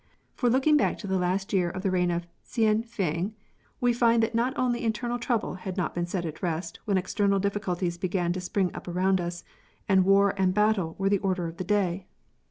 [0.33, 2.09] For looking back to the last year of the reign
[2.43, 3.35] Hsien Feng,
[3.79, 7.37] we find that not only internal trouble had not been set at rest when external
[7.37, 9.43] difficulties began to spring up around us,
[9.87, 12.07] and war and battle were the order of the day.